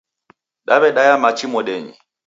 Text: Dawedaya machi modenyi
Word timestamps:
Dawedaya 0.67 1.17
machi 1.17 1.47
modenyi 1.47 1.93